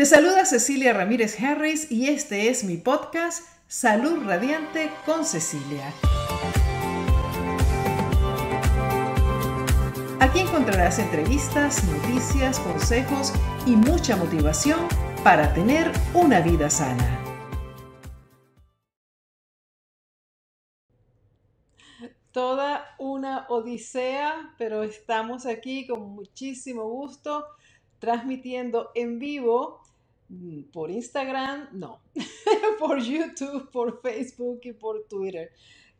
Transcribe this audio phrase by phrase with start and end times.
[0.00, 5.92] Te saluda Cecilia Ramírez Harris y este es mi podcast Salud Radiante con Cecilia.
[10.18, 13.34] Aquí encontrarás entrevistas, noticias, consejos
[13.66, 14.88] y mucha motivación
[15.22, 17.22] para tener una vida sana.
[22.32, 27.44] Toda una odisea, pero estamos aquí con muchísimo gusto
[27.98, 29.82] transmitiendo en vivo
[30.72, 32.00] por Instagram, no,
[32.78, 35.50] por YouTube, por Facebook y por Twitter.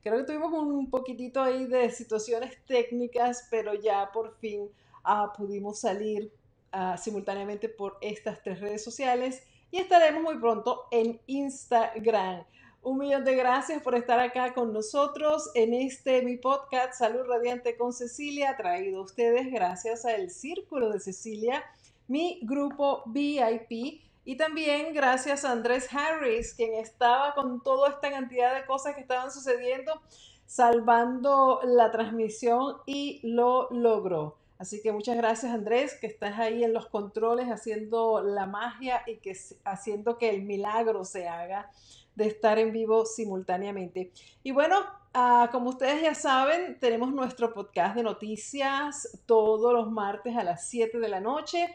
[0.02, 4.70] Creo que tuvimos un poquitito ahí de situaciones técnicas, pero ya por fin
[5.04, 6.32] ah, pudimos salir
[6.72, 12.44] ah, simultáneamente por estas tres redes sociales y estaremos muy pronto en Instagram.
[12.82, 17.76] Un millón de gracias por estar acá con nosotros en este mi podcast Salud Radiante
[17.76, 21.62] con Cecilia, traído a ustedes gracias al Círculo de Cecilia,
[22.08, 28.54] mi grupo VIP y también gracias a Andrés Harris, quien estaba con toda esta cantidad
[28.54, 30.00] de cosas que estaban sucediendo,
[30.46, 34.36] salvando la transmisión y lo logró.
[34.58, 39.16] Así que muchas gracias Andrés, que estás ahí en los controles haciendo la magia y
[39.16, 41.70] que haciendo que el milagro se haga
[42.14, 44.12] de estar en vivo simultáneamente.
[44.42, 44.76] Y bueno,
[45.14, 50.68] ah, como ustedes ya saben, tenemos nuestro podcast de noticias todos los martes a las
[50.68, 51.74] 7 de la noche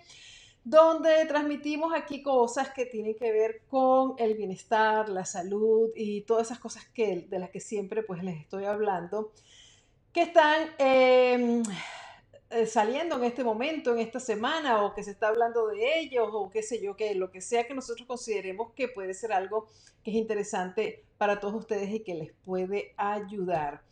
[0.66, 6.48] donde transmitimos aquí cosas que tienen que ver con el bienestar, la salud y todas
[6.48, 9.32] esas cosas que, de las que siempre pues les estoy hablando,
[10.12, 11.62] que están em,
[12.50, 16.30] eh, saliendo en este momento, en esta semana, o que se está hablando de ellos,
[16.34, 19.68] o qué sé yo, que lo que sea que nosotros consideremos que puede ser algo
[20.04, 23.84] que es interesante para todos ustedes y que les puede ayudar.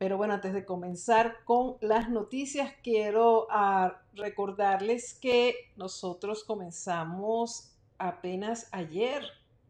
[0.00, 8.66] Pero bueno, antes de comenzar con las noticias, quiero ah, recordarles que nosotros comenzamos apenas
[8.72, 9.22] ayer,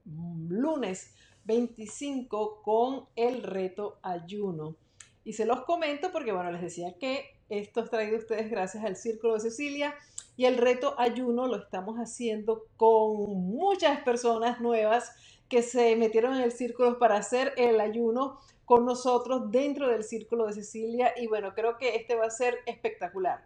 [0.04, 4.76] lunes 25, con el reto ayuno.
[5.24, 8.94] Y se los comento porque, bueno, les decía que esto es traído ustedes gracias al
[8.94, 9.96] Círculo de Cecilia
[10.36, 15.10] y el reto ayuno lo estamos haciendo con muchas personas nuevas
[15.48, 18.38] que se metieron en el círculo para hacer el ayuno
[18.70, 22.58] con nosotros dentro del círculo de Cecilia y bueno, creo que este va a ser
[22.66, 23.44] espectacular.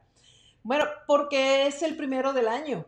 [0.63, 2.85] Bueno, porque es el primero del año.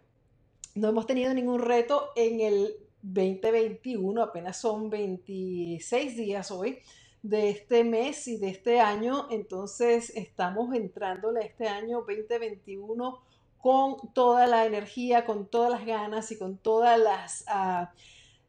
[0.74, 6.80] No hemos tenido ningún reto en el 2021, apenas son 26 días hoy
[7.22, 13.18] de este mes y de este año, entonces estamos entrándole a este año 2021
[13.62, 17.44] con toda la energía, con todas las ganas y con todas las...
[17.48, 17.94] Ah,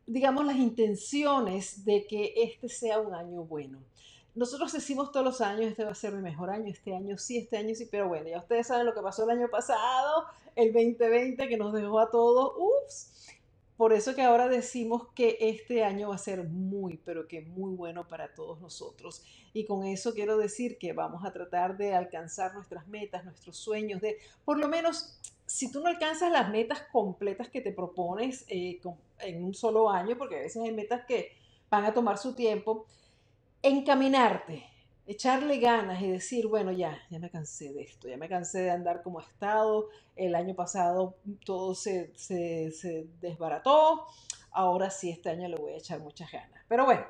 [0.07, 3.79] digamos, las intenciones de que este sea un año bueno.
[4.33, 7.37] Nosotros decimos todos los años, este va a ser mi mejor año, este año sí,
[7.37, 10.25] este año sí, pero bueno, ya ustedes saben lo que pasó el año pasado,
[10.55, 13.13] el 2020, que nos dejó a todos, ups.
[13.75, 17.75] Por eso que ahora decimos que este año va a ser muy, pero que muy
[17.75, 19.23] bueno para todos nosotros.
[19.53, 24.01] Y con eso quiero decir que vamos a tratar de alcanzar nuestras metas, nuestros sueños,
[24.01, 28.79] de por lo menos si tú no alcanzas las metas completas que te propones eh,
[29.19, 31.31] en un solo año, porque a veces hay metas que
[31.69, 32.85] van a tomar su tiempo,
[33.61, 34.63] encaminarte,
[35.05, 38.71] echarle ganas y decir, bueno, ya, ya me cansé de esto, ya me cansé de
[38.71, 44.05] andar como estado, el año pasado todo se, se desbarató,
[44.51, 46.61] ahora sí, este año le voy a echar muchas ganas.
[46.67, 47.05] Pero bueno,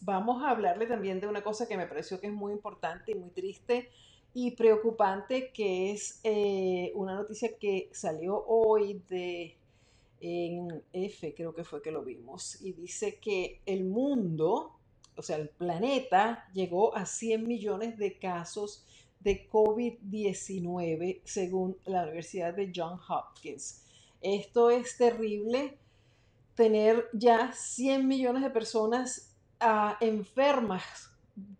[0.00, 3.14] vamos a hablarle también de una cosa que me pareció que es muy importante y
[3.14, 3.90] muy triste
[4.34, 9.56] y preocupante, que es eh, una noticia que salió hoy de
[10.22, 14.78] en F, creo que fue que lo vimos, y dice que el mundo,
[15.16, 18.86] o sea, el planeta, llegó a 100 millones de casos
[19.18, 23.82] de COVID-19, según la Universidad de Johns Hopkins.
[24.20, 25.76] Esto es terrible,
[26.54, 31.10] tener ya 100 millones de personas ah, enfermas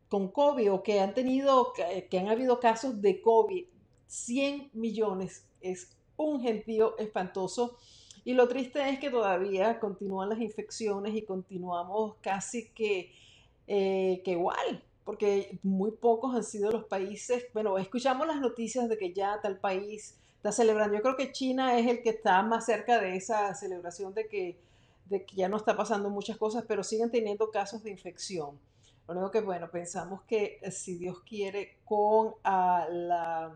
[0.08, 3.64] con COVID o que han tenido, que han habido casos de COVID,
[4.06, 7.78] 100 millones es un gentío espantoso.
[8.24, 13.12] Y lo triste es que todavía continúan las infecciones y continuamos casi que,
[13.66, 18.96] eh, que igual, porque muy pocos han sido los países, bueno, escuchamos las noticias de
[18.96, 20.96] que ya tal país está celebrando.
[20.96, 24.56] Yo creo que China es el que está más cerca de esa celebración de que,
[25.06, 28.58] de que ya no está pasando muchas cosas, pero siguen teniendo casos de infección.
[29.08, 33.52] Lo único que, bueno, pensamos que eh, si Dios quiere, con ah, la,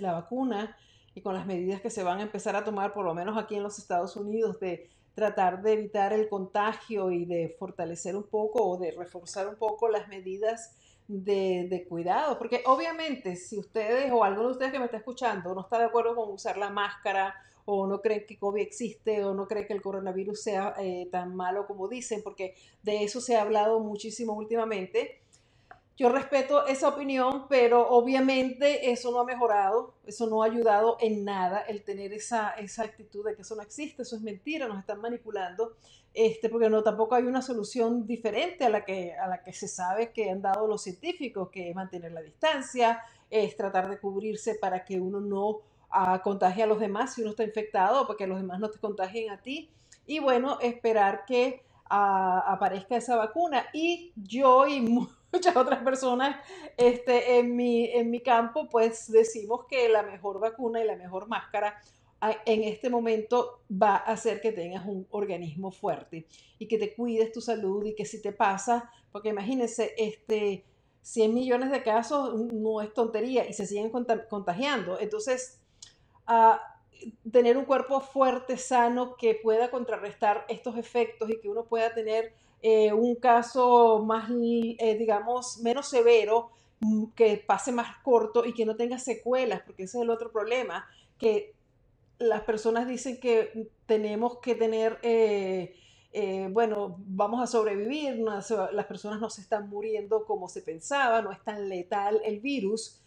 [0.00, 0.76] la vacuna
[1.14, 3.54] y con las medidas que se van a empezar a tomar, por lo menos aquí
[3.54, 8.64] en los Estados Unidos, de tratar de evitar el contagio y de fortalecer un poco
[8.64, 10.74] o de reforzar un poco las medidas
[11.06, 15.54] de, de, cuidado, porque obviamente si ustedes o alguno de ustedes que me está escuchando
[15.54, 17.34] no está de acuerdo con usar la máscara
[17.66, 21.34] o no creen que COVID existe, o no creen que el coronavirus sea eh, tan
[21.34, 25.20] malo como dicen, porque de eso se ha hablado muchísimo últimamente.
[25.96, 31.24] Yo respeto esa opinión, pero obviamente eso no ha mejorado, eso no ha ayudado en
[31.24, 34.80] nada el tener esa, esa actitud de que eso no existe, eso es mentira, nos
[34.80, 35.76] están manipulando,
[36.12, 39.68] este, porque no, tampoco hay una solución diferente a la, que, a la que se
[39.68, 43.00] sabe que han dado los científicos, que es mantener la distancia,
[43.30, 47.30] es tratar de cubrirse para que uno no uh, contagie a los demás si uno
[47.30, 49.70] está infectado, para que los demás no te contagien a ti,
[50.06, 53.66] y bueno, esperar que uh, aparezca esa vacuna.
[53.72, 54.80] Y yo y
[55.34, 56.36] muchas otras personas
[56.76, 61.28] este, en, mi, en mi campo, pues decimos que la mejor vacuna y la mejor
[61.28, 61.80] máscara
[62.46, 66.26] en este momento va a hacer que tengas un organismo fuerte
[66.58, 70.64] y que te cuides tu salud y que si te pasa, porque imagínense, este,
[71.02, 74.98] 100 millones de casos no es tontería y se siguen contagiando.
[74.98, 75.60] Entonces,
[76.28, 76.56] uh,
[77.30, 82.32] tener un cuerpo fuerte, sano, que pueda contrarrestar estos efectos y que uno pueda tener
[82.66, 86.48] eh, un caso más, eh, digamos, menos severo,
[86.80, 90.32] mm, que pase más corto y que no tenga secuelas, porque ese es el otro
[90.32, 90.86] problema,
[91.18, 91.52] que
[92.18, 95.74] las personas dicen que tenemos que tener, eh,
[96.52, 101.44] bueno, vamos a sobrevivir, las personas no se están muriendo como se pensaba, no es
[101.44, 102.98] tan letal el virus,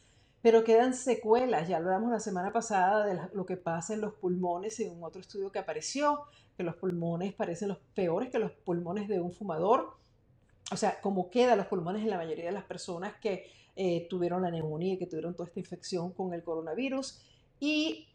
[0.44, 1.68] pero quedan secuelas.
[1.68, 5.04] Ya lo hablamos la semana pasada de lo que pasa en los pulmones en un
[5.04, 6.26] otro estudio que apareció,
[6.58, 9.96] que los pulmones parecen los peores que los pulmones de un fumador.
[10.72, 13.46] O sea, como quedan los pulmones en la mayoría de las personas que
[13.76, 17.22] eh, tuvieron la neumonía que tuvieron toda esta infección con el coronavirus.
[17.60, 18.08] Y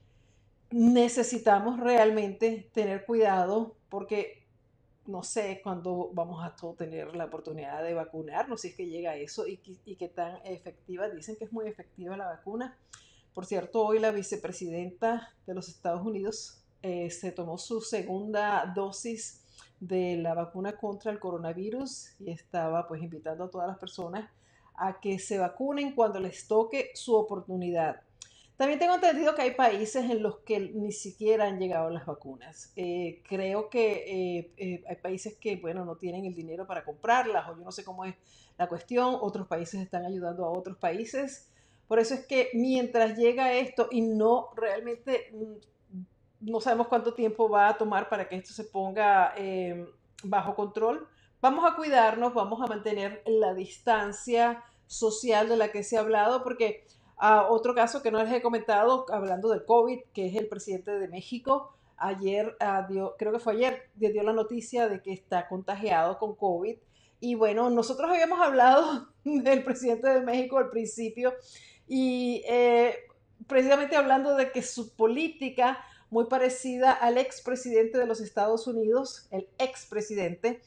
[0.70, 4.42] necesitamos realmente tener cuidado porque
[5.06, 9.46] no sé cuándo vamos a tener la oportunidad de vacunarnos, si es que llega eso
[9.46, 11.08] y, y qué tan efectiva.
[11.08, 12.76] Dicen que es muy efectiva la vacuna.
[13.34, 19.40] Por cierto, hoy la vicepresidenta de los Estados Unidos eh, se tomó su segunda dosis
[19.80, 24.30] de la vacuna contra el coronavirus y estaba pues invitando a todas las personas
[24.74, 28.02] a que se vacunen cuando les toque su oportunidad.
[28.56, 32.72] También tengo entendido que hay países en los que ni siquiera han llegado las vacunas.
[32.76, 37.56] Eh, creo que eh, hay países que, bueno, no tienen el dinero para comprarlas o
[37.56, 38.14] yo no sé cómo es
[38.58, 39.16] la cuestión.
[39.20, 41.50] Otros países están ayudando a otros países.
[41.88, 45.54] Por eso es que mientras llega esto y no realmente, mm,
[46.42, 49.34] no sabemos cuánto tiempo va a tomar para que esto se ponga
[50.24, 51.08] bajo control,
[51.40, 56.42] vamos a cuidarnos, vamos a mantener la distancia social de la que se ha hablado
[56.42, 56.84] porque
[57.48, 61.08] otro caso que no les he comentado, hablando del COVID, que es el presidente de
[61.08, 66.18] México, ayer ah, dio, creo que fue ayer, dio la noticia de que está contagiado
[66.18, 66.76] con COVID.
[67.20, 71.34] Y bueno, nosotros habíamos hablado del presidente de México al principio
[71.86, 72.96] y eh,
[73.46, 75.78] precisamente hablando de que su política,
[76.12, 80.60] muy parecida al expresidente de los Estados Unidos, el expresidente,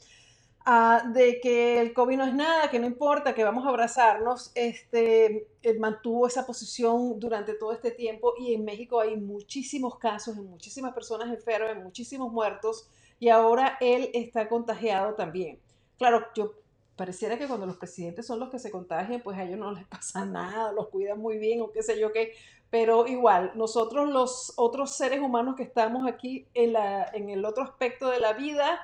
[1.13, 5.47] de que el COVID no es nada, que no importa, que vamos a abrazarnos, este,
[5.77, 11.29] mantuvo esa posición durante todo este tiempo y en México hay muchísimos casos, muchísimas personas
[11.29, 12.89] enfermas, muchísimos muertos
[13.19, 15.59] y ahora él está contagiado también.
[15.99, 16.53] Claro, yo
[16.95, 19.85] pareciera que cuando los presidentes son los que se contagian, pues a ellos no les
[19.89, 22.33] pasa nada, los cuidan muy bien o qué sé yo qué,
[22.75, 27.63] pero igual, nosotros los otros seres humanos que estamos aquí en, la, en el otro
[27.63, 28.81] aspecto de la vida,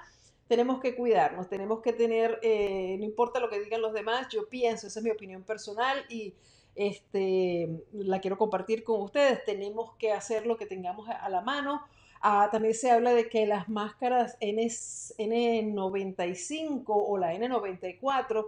[0.47, 4.47] tenemos que cuidarnos, tenemos que tener, eh, no importa lo que digan los demás, yo
[4.47, 6.33] pienso, esa es mi opinión personal y
[6.73, 11.81] este, la quiero compartir con ustedes, tenemos que hacer lo que tengamos a la mano.
[12.21, 18.45] Ah, también se habla de que las máscaras N, N95 o la N94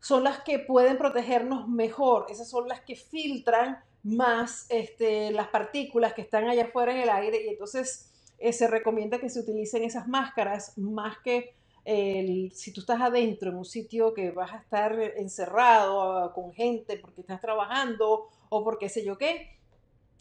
[0.00, 6.14] son las que pueden protegernos mejor, esas son las que filtran más este, las partículas
[6.14, 9.84] que están allá afuera en el aire y entonces eh, se recomienda que se utilicen
[9.84, 11.54] esas máscaras más que
[11.84, 16.96] si tú estás adentro en un sitio que vas a estar encerrado ah, con gente
[16.96, 19.50] porque estás trabajando o porque sé yo qué,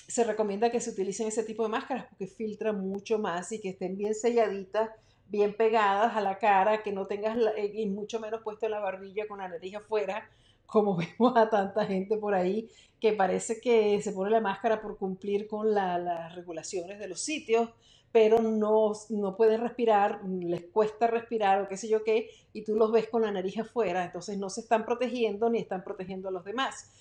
[0.07, 3.69] se recomienda que se utilicen ese tipo de máscaras porque filtran mucho más y que
[3.69, 4.89] estén bien selladitas,
[5.27, 9.27] bien pegadas a la cara, que no tengas, eh, y mucho menos puesto la barbilla
[9.27, 10.29] con la nariz afuera,
[10.71, 14.97] como vemos a tanta gente por ahí que parece que se pone la máscara por
[14.97, 17.69] cumplir con las regulaciones de los sitios
[18.11, 22.75] pero no, no pueden respirar, les cuesta respirar o qué sé yo qué, y tú
[22.75, 26.31] los ves con la nariz afuera, entonces no se están protegiendo ni están protegiendo a
[26.31, 26.91] los demás.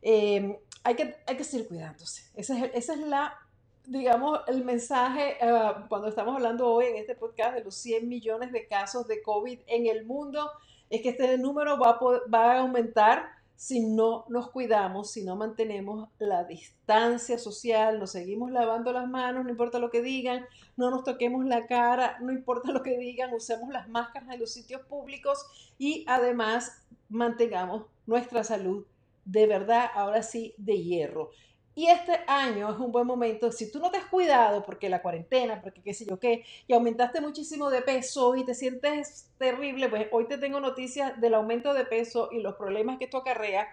[0.00, 2.22] Em, hay, que, hay que seguir cuidándose.
[2.34, 3.38] Esa es, es la,
[3.86, 8.50] digamos, el mensaje ah, cuando estamos hablando hoy en este podcast de los 100 millones
[8.50, 10.50] de casos de COVID en el mundo,
[10.94, 11.98] es que este número va
[12.32, 18.92] a, aumentar si no nos cuidamos, si no mantenemos la distancia social, nos seguimos lavando
[18.92, 20.44] las manos, no importa lo que digan,
[20.76, 24.52] no nos toquemos la cara, no importa lo que digan, usemos las máscaras en los
[24.52, 25.46] sitios públicos
[25.78, 28.84] y además mantengamos nuestra salud
[29.24, 31.30] de verdad, ahora sí, de hierro.
[31.76, 35.02] Y este año es un buen momento, si tú no te has cuidado porque la
[35.02, 39.88] cuarentena, porque qué sé yo qué, y aumentaste muchísimo de peso y te sientes terrible,
[39.88, 43.66] pues hoy te tengo noticias del aumento de peso y los problemas que esto acarrea.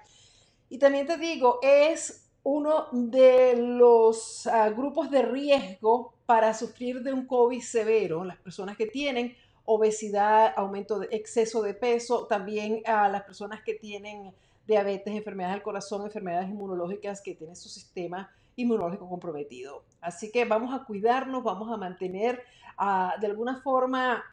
[0.70, 7.14] Y también te digo, es uno de los ah, grupos de riesgo para sufrir de
[7.14, 13.10] un COVID severo, las personas que tienen obesidad, aumento de exceso de peso, también a
[13.10, 14.34] las personas que tienen
[14.68, 19.84] diabetes, enfermedades del corazón, enfermedades inmunológicas que tienen su sistema inmunológico comprometido.
[20.02, 22.44] Así que vamos a cuidarnos, vamos a mantener
[22.78, 24.24] ah, de alguna forma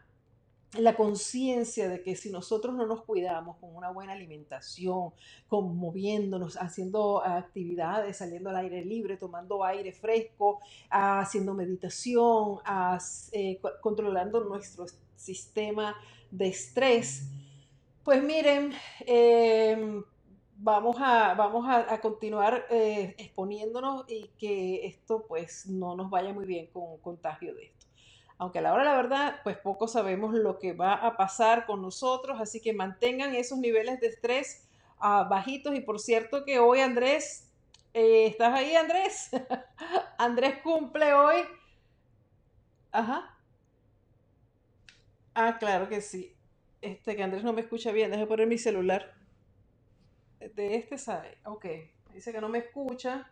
[0.77, 5.13] la conciencia de que si nosotros no nos cuidamos con una buena alimentación,
[5.49, 12.59] con moviéndonos, haciendo actividades, saliendo al aire libre, tomando aire fresco, haciendo meditación,
[13.33, 14.85] eh, controlando nuestro
[15.17, 15.97] sistema
[16.31, 17.23] de estrés,
[18.05, 18.73] pues miren,
[19.07, 20.03] em,
[20.59, 26.45] vamos a, vamos a, continuar eh, exponiéndonos y que esto pues no nos vaya muy
[26.45, 27.87] bien con un contagio de esto.
[28.38, 31.83] Aunque a la hora la verdad, pues poco sabemos lo que va a pasar con
[31.83, 35.75] nosotros, así que mantengan esos niveles de estrés ah, bajitos.
[35.75, 37.50] Y por cierto que hoy Andrés,
[37.95, 39.31] eh, ¿estás ahí Andrés?
[40.19, 41.37] Andrés cumple hoy.
[42.93, 43.37] Ajá.
[45.35, 46.35] Ah, claro que sí.
[46.81, 49.18] Este, que Andrés no me escucha bien, déjame poner mi celular
[50.40, 51.38] de este sabe.
[51.45, 51.66] Ok,
[52.12, 53.30] dice que no me escucha.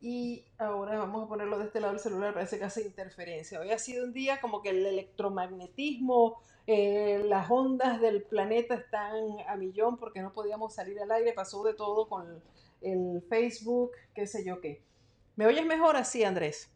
[0.00, 3.60] Y ahora vamos a ponerlo de este lado del celular, parece que hace interferencia.
[3.60, 9.14] Hoy ha sido un día como que el electromagnetismo, eh, las ondas del planeta están
[9.46, 12.42] a millón porque no podíamos salir al aire, pasó de todo con
[12.80, 14.82] el Facebook, qué sé yo qué.
[15.36, 16.70] ¿Me oyes mejor así, Andrés?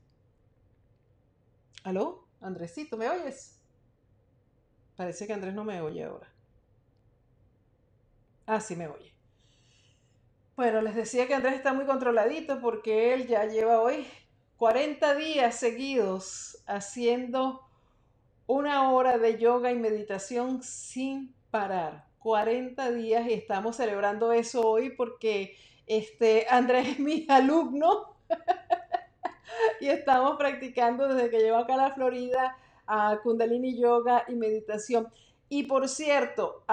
[1.82, 2.24] ¿Aló?
[2.42, 3.58] Andresito, ¿me oyes?
[4.96, 6.33] Parece que Andrés no me oye ahora.
[8.46, 9.14] Ah, sí me oye.
[10.56, 14.06] Bueno, les decía que Andrés está muy controladito porque él ya lleva hoy
[14.58, 17.62] 40 días seguidos haciendo
[18.46, 22.06] una hora de yoga y meditación sin parar.
[22.18, 28.16] 40 días y estamos celebrando eso hoy porque este Andrés es mi alumno
[29.80, 35.08] y estamos practicando desde que llevo acá a la Florida a Kundalini Yoga y meditación.
[35.48, 36.64] Y por cierto,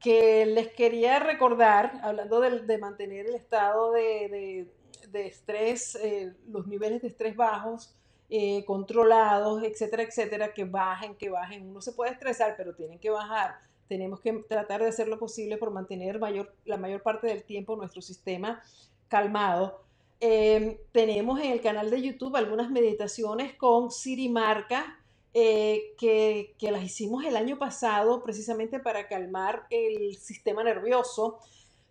[0.00, 4.66] que les quería recordar, hablando de, mantener el estado de,
[5.12, 7.94] estrés, eh, los niveles de estrés bajos,
[8.30, 11.68] eh, controlados, etcétera, etcétera, que bajen, que bajen.
[11.68, 13.56] Uno se puede estresar, pero tienen que bajar.
[13.88, 17.76] Tenemos que tratar de hacer lo posible por mantener mayor, la mayor parte del tiempo
[17.76, 18.62] nuestro sistema
[19.08, 19.82] calmado.
[20.20, 24.99] Em, tenemos en el canal de YouTube algunas meditaciones con Siri Marca,
[25.32, 31.38] eh, que, las hicimos el año pasado precisamente para calmar el sistema nervioso,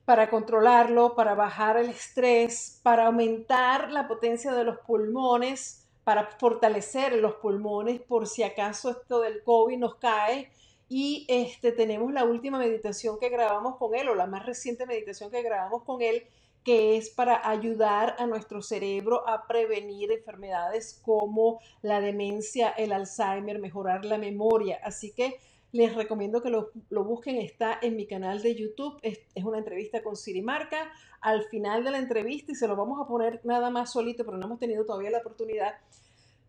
[0.04, 7.14] para controlarlo, para bajar el estrés, para aumentar la potencia de los pulmones, para fortalecer
[7.14, 10.52] los pulmones por si acaso esto del COVID nos cae.
[10.90, 15.30] Y este, tenemos la última meditación que grabamos con él, o la más reciente meditación
[15.30, 16.26] que grabamos con él,
[16.70, 23.58] que es para ayudar a nuestro cerebro a prevenir enfermedades como la demencia, el Alzheimer,
[23.58, 24.80] mejorar la memoria.
[24.84, 25.40] Así que
[25.72, 26.70] les recomiendo que lo,
[27.04, 30.92] busquen, está en mi canal de YouTube, es, una entrevista con Siri Marca.
[31.22, 34.38] Al final de la entrevista, y se lo vamos a poner nada más solito, pero
[34.38, 35.74] no hemos tenido todavía la oportunidad,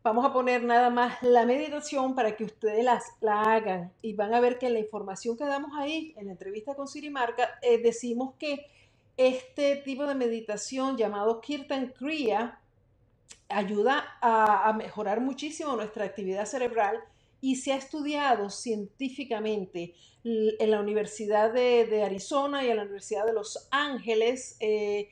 [0.03, 4.35] vamos a poner nada más la meditación para que ustedes las, la hagan y van
[4.35, 7.79] a ver que la información que damos ahí, en la entrevista con Siri Marca, eh,
[7.79, 8.67] decimos que
[9.17, 12.61] este tipo de meditación llamado Kirtan Kriya
[13.49, 17.01] ayuda a, mejorar muchísimo nuestra actividad cerebral
[17.41, 23.33] y se ha estudiado científicamente en la Universidad de, Arizona y en la Universidad de
[23.33, 24.57] Los Ángeles.
[24.61, 25.09] Eh,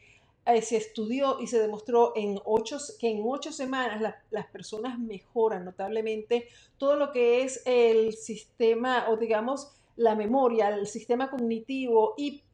[0.47, 5.65] eh, se estudió y se demostró en ocho, que en ocho semanas las personas mejoran
[5.65, 12.45] notablemente todo lo que es el sistema o digamos la memoria, el sistema cognitivo y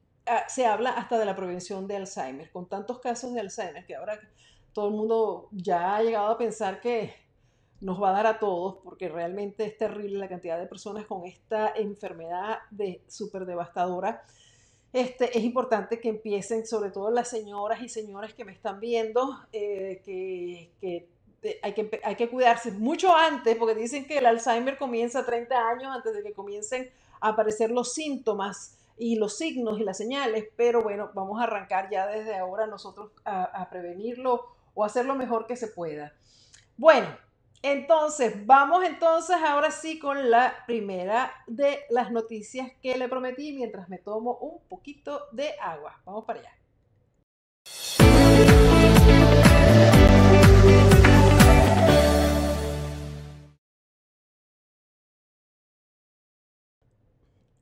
[0.48, 4.18] se habla hasta de la prevención de Alzheimer, con tantos casos de Alzheimer que ahora
[4.72, 7.14] todo el mundo ya ha llegado a pensar que
[7.80, 11.24] nos va a dar a todos, porque realmente es terrible la cantidad de personas con
[11.26, 14.22] esta enfermedad de súper devastadora.
[14.92, 19.38] Este, es importante que empiecen, sobre todo las señoras y señores que me están viendo,
[19.52, 21.08] eh, que,
[21.62, 25.94] hay que hay que cuidarse mucho antes, porque dicen que el Alzheimer comienza 30 años
[25.94, 26.90] antes de que comiencen
[27.20, 31.90] a aparecer los síntomas y los signos y las señales, pero bueno, vamos a arrancar
[31.90, 36.12] ya desde ahora nosotros a, a prevenirlo o hacer lo mejor que se pueda.
[36.76, 37.08] Bueno,
[37.62, 43.88] entonces, vamos entonces ahora sí con la primera de las noticias que le prometí mientras
[43.88, 46.00] me tomo un poquito de agua.
[46.04, 46.63] Vamos para allá.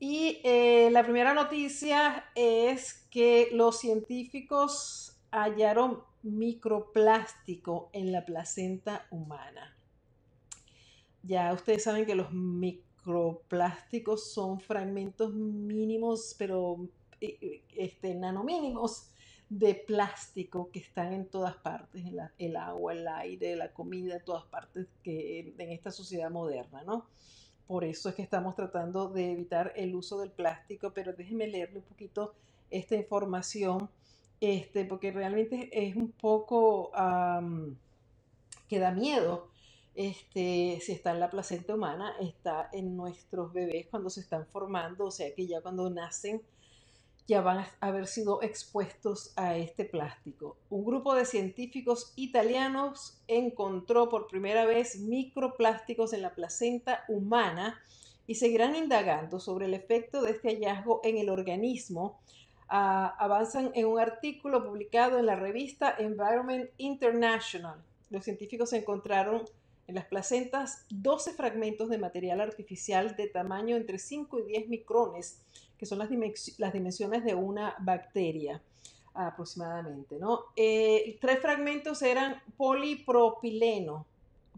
[0.04, 9.78] Y eh, la primera noticia es que los científicos hallaron microplástico en la placenta humana.
[11.23, 16.88] Ya ustedes saben que los microplásticos son fragmentos mínimos, pero
[17.21, 19.09] eh, este, nanomínimos
[19.49, 24.25] de plástico que están en todas partes, en el agua, el aire, la comida, en
[24.25, 27.06] todas partes que, en esta sociedad moderna, ¿no?
[27.66, 31.78] Por eso es que estamos tratando de evitar el uso del plástico, pero déjenme leerle
[31.78, 32.35] un poquito
[32.71, 33.88] esta información,
[34.40, 36.90] este, porque realmente es un poco
[38.69, 39.49] que da miedo.
[39.95, 45.07] Este, si está en la placenta humana, está en nuestros bebés cuando se están formando,
[45.07, 46.40] o sea que ya cuando nacen
[47.26, 50.57] ya van a haber sido expuestos a este plástico.
[50.71, 57.81] Un grupo de científicos italianos encontró por primera vez microplásticos en la placenta humana
[58.26, 62.21] y seguirán indagando sobre el efecto de este hallazgo en el organismo.
[62.69, 67.83] Ah, avanzan en un artículo publicado en la revista Environment International.
[68.11, 69.45] Los científicos encontraron
[69.87, 75.43] en las placentas 12 fragmentos de material artificial de tamaño entre 5 y 10 micrones,
[75.82, 78.62] que son las, dimensiones de una bacteria
[79.14, 80.16] aproximadamente.
[80.16, 80.44] ¿no?
[80.54, 84.06] Eh, tres fragmentos eran polipropileno,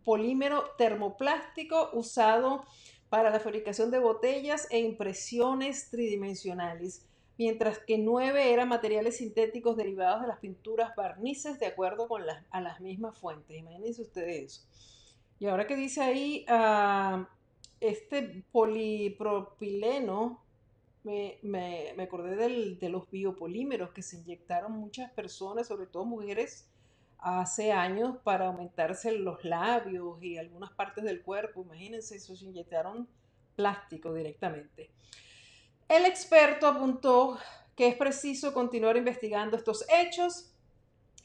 [0.04, 2.66] polímero termoplástico usado
[3.08, 7.06] para la fabricación de botellas e impresiones tridimensionales,
[7.38, 12.44] mientras que nueve eran materiales sintéticos derivados de las pinturas barnices de acuerdo con las,
[12.50, 13.56] a las mismas fuentes.
[13.56, 14.60] Imagínense ustedes eso.
[15.38, 17.26] Y ahora que dice ahí, ah,
[17.80, 20.43] este polipropileno,
[21.04, 26.68] me, me, acordé de los biopolímeros que se inyectaron muchas personas, sobre todo mujeres,
[27.18, 31.62] hace años para aumentarse los labios y algunas partes del cuerpo.
[31.62, 33.08] Imagínense, eso se inyectaron
[33.54, 34.90] plástico directamente.
[35.88, 37.38] El experto apuntó
[37.76, 40.52] que es preciso continuar investigando estos hechos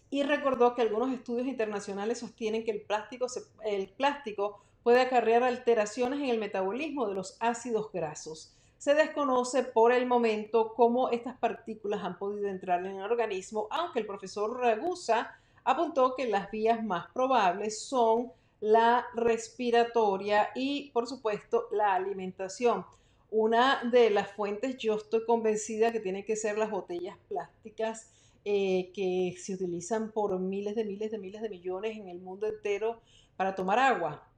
[0.09, 3.27] y recordó que algunos estudios internacionales sostienen que el plástico,
[3.63, 8.55] el plástico puede acarrear alteraciones en el metabolismo de los ácidos grasos.
[8.79, 13.99] Se desconoce por el momento cómo estas partículas han podido entrar en el organismo, aunque
[13.99, 21.67] el profesor Ragusa apuntó que las vías más probables son la respiratoria y, por supuesto,
[21.73, 22.85] la alimentación.
[23.31, 28.09] Una de las fuentes, yo estoy convencida que tiene que ser las botellas plásticas
[28.45, 32.47] eh, que se utilizan por miles de miles de miles de millones en el mundo
[32.47, 33.01] entero
[33.35, 34.28] para tomar agua.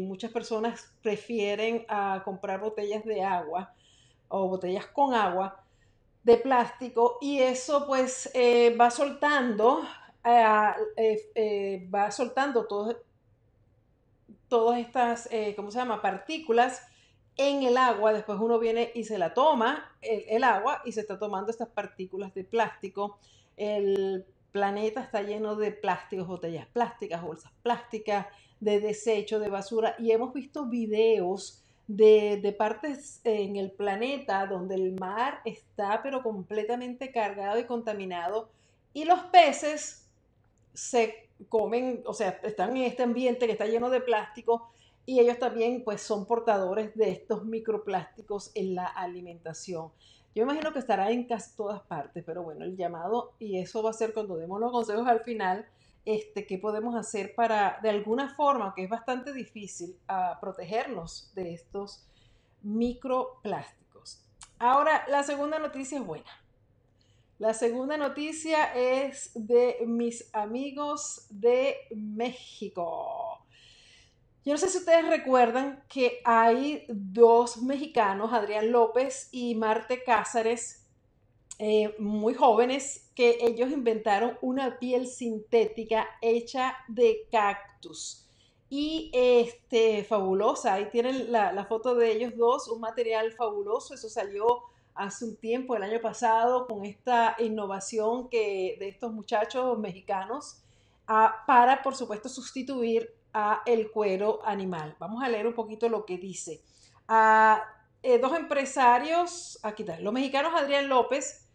[0.00, 3.74] Muchas personas prefieren a ah, comprar botellas de agua
[4.28, 5.62] o botellas con agua
[6.22, 9.82] de plástico y eso pues eh, va soltando
[10.24, 12.66] ah, eh, va soltando
[14.48, 16.00] todas estas ¿cómo se llama?
[16.00, 16.82] partículas
[17.36, 21.18] en el agua, después uno viene y se la toma, el, agua, y se está
[21.18, 23.18] tomando estas partículas de plástico.
[23.56, 28.26] El planeta está lleno de plásticos, botellas plásticas, bolsas plásticas,
[28.60, 34.76] de desecho, de basura, y hemos visto videos de, de, partes en el planeta donde
[34.76, 38.50] el mar está pero completamente cargado y contaminado,
[38.92, 40.06] y los peces
[40.74, 44.70] se comen, o sea, están en este ambiente que está lleno de plástico
[45.06, 49.90] y ellos también pues son portadores de estos microplásticos en la alimentación.
[50.34, 53.90] Yo imagino que estará en casi todas partes, pero bueno, el llamado, y eso va
[53.90, 55.66] a ser cuando demos los consejos al final,
[56.14, 61.54] este, qué podemos hacer para, de alguna forma, que es bastante difícil, a protegernos de
[61.54, 62.06] estos
[62.62, 64.24] microplásticos.
[64.58, 66.30] Ahora, la segunda noticia es buena.
[67.38, 73.46] La segunda noticia es de mis amigos de México.
[74.44, 80.86] Yo no sé si ustedes recuerdan que hay dos mexicanos, Adrián López y Marte Cázares,
[81.58, 88.26] eh, muy jóvenes, que ellos inventaron una piel sintética hecha de cactus.
[88.70, 94.62] Y este, fabulosa, ahí tienen la, foto de ellos dos, un material fabuloso, eso salió
[94.94, 100.62] hace un tiempo, el año pasado, con esta innovación que, de estos muchachos mexicanos,
[101.46, 104.96] para, por supuesto, sustituir a el cuero animal.
[104.98, 106.62] Vamos a leer un poquito lo que dice.
[108.02, 111.49] eh, dos empresarios, aquí está, los mexicanos Adrián López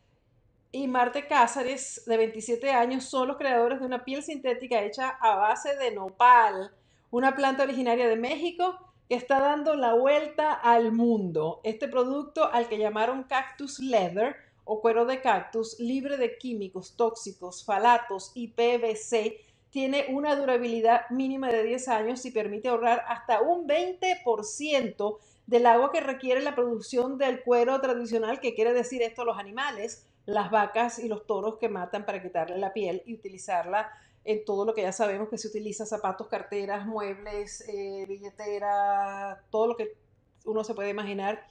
[0.71, 5.35] y Marte Cázares, de 27 años, son los creadores de una piel sintética hecha a
[5.35, 6.71] base de nopal,
[7.11, 11.61] una planta originaria de México que está dando la vuelta al mundo.
[11.63, 17.63] Este producto, al que llamaron Cactus Leather o cuero de cactus, libre de químicos tóxicos,
[17.63, 23.67] falatos y PVC, tiene una durabilidad mínima de 10 años y permite ahorrar hasta un
[23.67, 29.37] 20% del agua que requiere la producción del cuero tradicional, que quiere decir esto los
[29.37, 33.91] animales, las vacas y los toros que matan para quitarle la piel y utilizarla
[34.23, 39.67] en todo lo que ya sabemos que se utiliza, zapatos, carteras, muebles, eh, billetera, todo
[39.67, 39.95] lo que
[40.45, 41.45] uno se puede imaginar,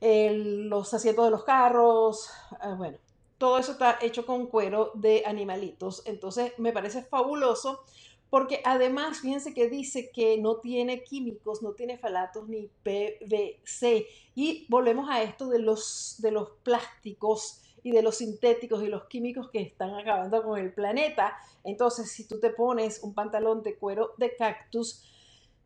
[0.00, 2.98] los asientos de los carros, ah, bueno,
[3.36, 6.02] todo eso está hecho con cuero de animalitos.
[6.06, 7.84] Entonces me parece fabuloso
[8.30, 14.06] porque además, fíjense que dice que no tiene químicos, no tiene falatos ni PVC.
[14.34, 19.04] Y volvemos a esto de los, de los plásticos y de los sintéticos y los
[19.04, 21.36] químicos que están acabando con el planeta.
[21.64, 25.04] Entonces, si tú te pones un pantalón de cuero de cactus,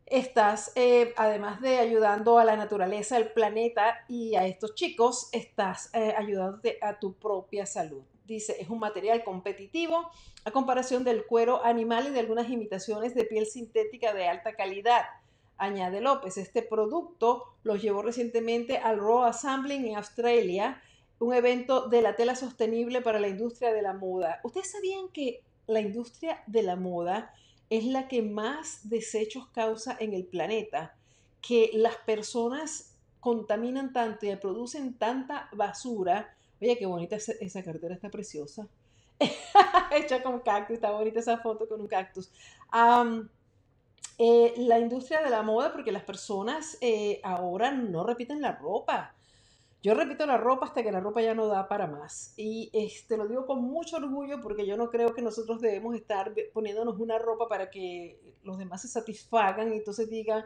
[0.05, 5.89] estás, eh, además de ayudando a la naturaleza, al planeta y a estos chicos, estás
[5.93, 8.03] eh, ayudándote a tu propia salud.
[8.25, 10.09] Dice, es un material competitivo
[10.45, 15.03] a comparación del cuero animal y de algunas imitaciones de piel sintética de alta calidad.
[15.57, 20.81] Añade López, este producto lo llevó recientemente al Raw Assembling en Australia,
[21.23, 24.39] un evento de la tela sostenible para la industria de la moda.
[24.43, 27.33] ¿Ustedes sabían que la industria de la moda
[27.69, 30.95] es la que más desechos causa en el planeta?
[31.41, 38.09] Que las personas contaminan tanto y producen tanta basura Oye, qué bonita esa, cartera, está
[38.09, 38.69] preciosa.
[39.91, 42.31] Hecha con cactus, está bonita esa foto con un cactus.
[44.17, 49.13] Eh, la industria de la moda, porque las personas eh, ahora no repiten la ropa.
[49.83, 52.33] Yo repito la ropa hasta que la ropa ya no da para más.
[52.37, 56.33] Y este, lo digo con mucho orgullo porque yo no creo que nosotros debemos estar
[56.53, 60.45] poniéndonos una ropa para que los demás se satisfagan y entonces digan,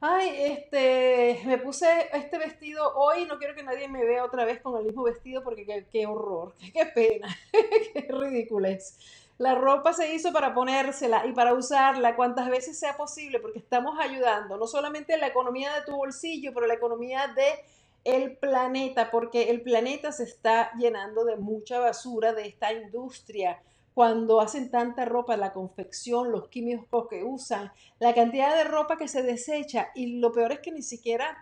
[0.00, 4.60] ay, este, me puse este vestido hoy, no quiero que nadie me vea otra vez
[4.60, 8.96] con el mismo vestido porque qué, horror, qué, pena, qué ridículo es.
[9.38, 13.98] La ropa se hizo para ponérsela y para usarla cuantas veces sea posible porque estamos
[13.98, 17.72] ayudando no solamente la economía de tu bolsillo, pero la economía de
[18.04, 23.62] el planeta, porque el planeta se está llenando de mucha basura de esta industria
[23.94, 29.08] cuando hacen tanta ropa, la confección, los químicos que usan, la cantidad de ropa que
[29.08, 31.36] se desecha y lo peor es que ni siquiera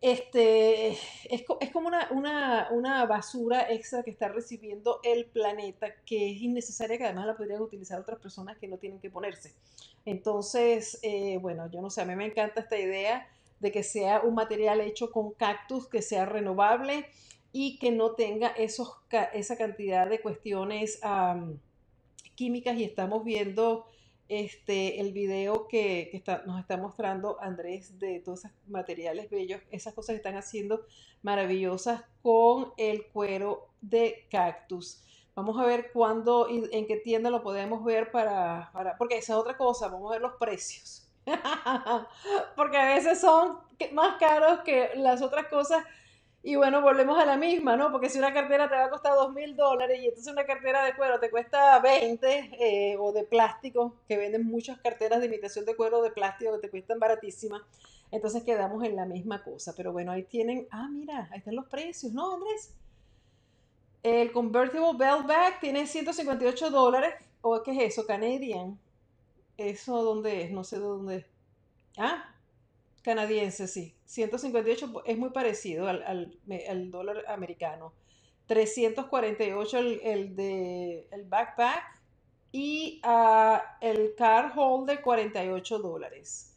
[0.00, 0.90] este,
[1.28, 7.26] es, como una, basura extra que está recibiendo el planeta que es innecesaria, que además
[7.26, 9.52] la podrían utilizar otras personas que no tienen que ponerse.
[10.04, 13.28] Entonces, eh, bueno, yo no sé, a mí me encanta esta idea
[13.60, 17.06] de que sea un material hecho con cactus, que sea renovable
[17.52, 18.98] y que no tenga esos,
[19.32, 21.00] esa cantidad de cuestiones
[22.34, 23.86] químicas y estamos viendo
[24.28, 29.94] este, el video que, está, nos está mostrando Andrés de todos esos materiales bellos, esas
[29.94, 30.82] cosas que están haciendo
[31.22, 35.02] maravillosas con el cuero de cactus.
[35.34, 39.32] Vamos a ver cuándo y en qué tienda lo podemos ver para, para porque esa
[39.32, 40.97] es otra cosa, vamos a ver los precios.
[42.56, 43.58] porque a veces son
[43.92, 45.84] más caros que las otras cosas
[46.42, 47.90] y bueno, volvemos a la misma, ¿no?
[47.90, 50.84] Porque si una cartera te va a costar dos mil dólares y entonces una cartera
[50.84, 55.64] de cuero te cuesta 20 eh, o de plástico, que venden muchas carteras de imitación
[55.64, 57.62] de cuero de plástico que te cuestan baratísimas,
[58.12, 59.74] entonces quedamos en la misma cosa.
[59.76, 62.72] Pero bueno, ahí tienen, ah, mira, ahí están los precios, ¿no, Andrés?
[64.04, 68.06] El Convertible Belt Bag tiene 158 dólares, ¿o qué es eso?
[68.06, 68.78] Canadian.
[69.58, 70.52] ¿Eso dónde es?
[70.52, 71.26] No sé de dónde es.
[71.98, 72.34] Ah,
[73.02, 73.94] Canadiense, sí.
[74.06, 76.38] 158 es muy parecido al,
[76.90, 77.92] dólar americano.
[78.46, 82.00] 348 el, el de el backpack
[82.52, 86.56] y uh, el car holder 48 dólares.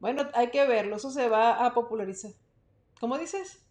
[0.00, 2.32] Bueno, hay que verlo, eso se va a popularizar.
[2.98, 3.62] ¿Cómo dices?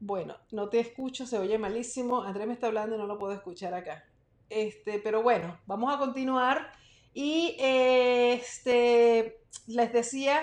[0.00, 2.22] Bueno, no te escucho, se oye malísimo.
[2.22, 4.09] Andrés me está hablando y no lo puedo escuchar acá.
[4.50, 6.72] Este, pero bueno, vamos a continuar.
[7.14, 10.40] Y este, les decía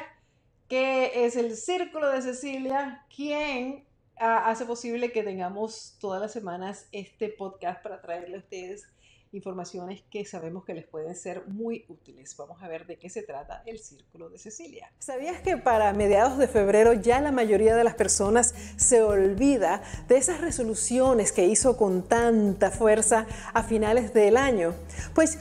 [0.68, 3.86] que es el Círculo de Cecilia quien
[4.20, 8.88] ah, hace posible que tengamos todas las semanas este podcast para traerle a ustedes
[9.32, 12.36] informaciones que sabemos que les pueden ser muy útiles.
[12.38, 14.92] Vamos a ver de qué se trata el Círculo de Cecilia.
[15.00, 20.18] ¿Sabías que para mediados de febrero ya la mayoría de las personas se olvida de
[20.18, 24.74] esas resoluciones que hizo con tanta fuerza a finales del año?
[25.14, 25.38] Pues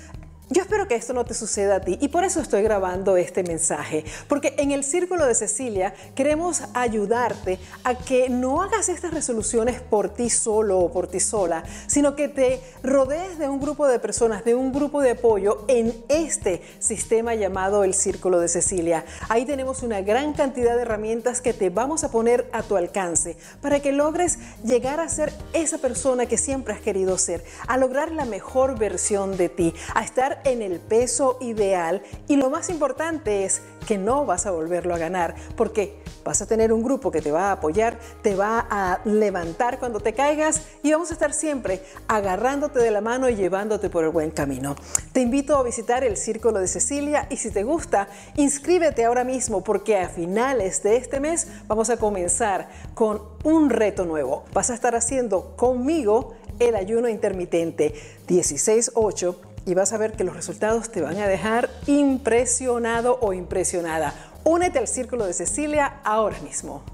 [0.49, 3.43] Yo espero que esto no te suceda a ti y por eso estoy grabando este
[3.43, 9.81] mensaje, porque en el Círculo de Cecilia queremos ayudarte a que no hagas estas resoluciones
[9.81, 13.99] por ti solo o por ti sola, sino que te rodees de un grupo de
[13.99, 19.05] personas, de un grupo de apoyo en este sistema llamado el Círculo de Cecilia.
[19.29, 23.37] Ahí tenemos una gran cantidad de herramientas que te vamos a poner a tu alcance
[23.61, 28.13] para que logres llegar a ser esa persona que siempre has querido ser, a lograr
[28.13, 33.45] la mejor versión de ti, a estar en el peso ideal y lo más importante
[33.45, 37.23] es que no vas a volverlo a ganar porque vas a tener un grupo que
[37.23, 41.33] te va a apoyar, te va a levantar cuando te caigas y vamos a estar
[41.33, 44.75] siempre agarrándote de la mano y llevándote por el buen camino.
[45.13, 49.63] Te invito a visitar el Círculo de Cecilia y si te gusta, inscríbete ahora mismo
[49.63, 54.45] porque a finales de este mes vamos a comenzar con un reto nuevo.
[54.53, 57.95] Vas a estar haciendo conmigo el ayuno intermitente
[58.27, 64.15] 16-8 y vas a ver que los resultados te van a dejar impresionado o impresionada.
[64.45, 66.85] Únete al Círculo de Cecilia ahora mismo.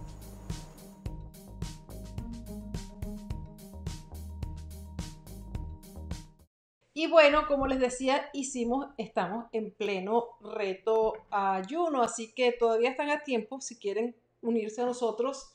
[6.95, 13.11] Y bueno, como les decía, hicimos, estamos en pleno reto ayuno, así que todavía están
[13.11, 15.53] a tiempo si quieren unirse a nosotros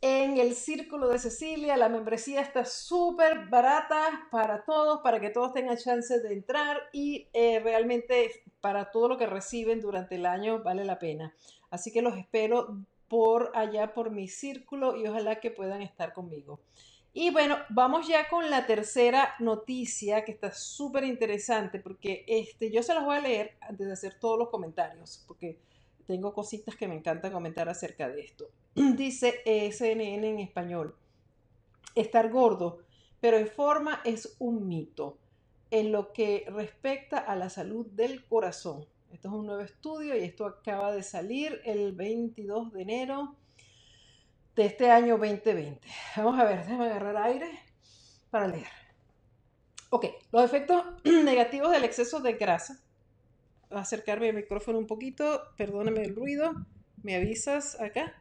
[0.00, 1.76] en el Círculo de Cecilia.
[1.76, 7.28] La membresía está súper barata para todos, para que todos tengan chance de entrar y
[7.32, 11.34] eh, realmente para todo lo que reciben durante el año vale la pena.
[11.70, 16.60] Así que los espero por allá, por mi círculo y ojalá que puedan estar conmigo.
[17.12, 22.82] Y bueno, vamos ya con la tercera noticia que está súper interesante porque este, yo
[22.82, 25.58] se las voy a leer antes de hacer todos los comentarios porque
[26.08, 28.50] tengo cositas que me encanta comentar acerca de esto.
[28.74, 30.96] Dice CNN en español,
[31.94, 32.78] estar gordo,
[33.20, 35.18] pero en forma es un mito
[35.70, 38.86] en lo que respecta a la salud del corazón.
[39.12, 43.36] Esto es un nuevo estudio y esto acaba de salir el 22 de enero
[44.56, 45.86] de este año 2020.
[46.16, 47.50] Vamos a ver, déjame agarrar aire
[48.30, 48.66] para leer.
[49.90, 52.80] Ok, los efectos negativos del exceso de grasa
[53.70, 55.42] acercarme al micrófono un poquito.
[55.56, 56.66] Perdóname el ruido.
[57.02, 58.14] ¿Me avisas acá?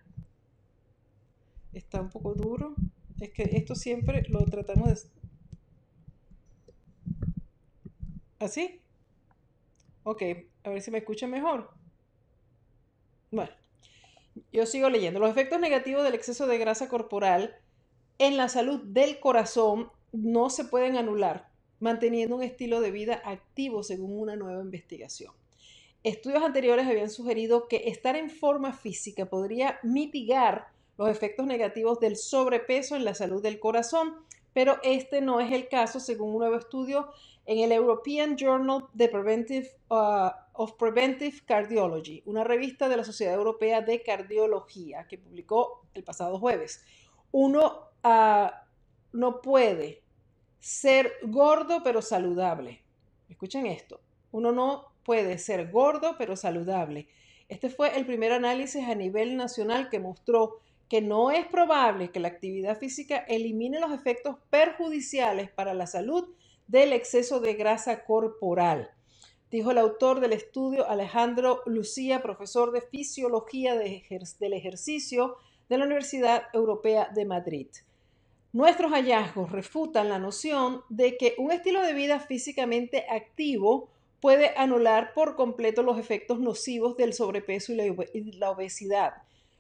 [1.73, 2.75] Está un poco duro.
[3.19, 5.10] Es que esto siempre lo tratamos de...
[8.39, 8.81] ¿Así?
[10.03, 10.21] Ok,
[10.63, 11.71] a ver si me escucha mejor.
[13.31, 13.51] Bueno,
[14.51, 15.19] yo sigo leyendo.
[15.19, 17.55] Los efectos negativos del exceso de grasa corporal
[18.19, 21.49] en la salud del corazón no se pueden anular
[21.80, 25.32] manteniendo un estilo de vida activo según una nueva investigación.
[26.04, 32.16] Estudios anteriores habían sugerido que estar en forma física podría mitigar los efectos negativos del
[32.16, 34.16] sobrepeso en la salud del corazón,
[34.54, 37.10] pero este no es el caso según un nuevo estudio
[37.46, 44.02] en el European Journal uh, of Preventive Cardiology, una revista de la Sociedad Europea de
[44.02, 46.84] Cardiología que publicó el pasado jueves.
[47.32, 48.50] Uno uh,
[49.13, 50.02] no puede
[50.67, 52.82] ser gordo pero saludable.
[53.30, 54.01] Escuchen esto.
[54.34, 57.08] Uno no puede ser gordo pero saludable.
[57.47, 62.19] Este fue el primer análisis a nivel nacional que mostró que no es probable que
[62.19, 66.36] la actividad física elimine los efectos perjudiciales para la salud
[66.67, 68.91] del exceso de grasa corporal,
[69.49, 75.38] dijo el autor del estudio Alejandro Lucía, profesor de fisiología del ejercicio
[75.69, 77.67] de la Universidad Europea de Madrid.
[78.58, 85.13] Nuestros hallazgos refutan la noción de que un estilo de vida físicamente activo puede anular
[85.13, 89.13] por completo los efectos nocivos del sobrepeso y la obesidad.